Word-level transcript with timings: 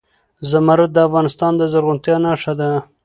زمرد 0.49 0.91
د 0.93 0.97
افغانستان 1.07 1.51
د 1.57 1.61
زرغونتیا 1.71 2.15
نښه 2.25 2.53
ده. 2.59 2.69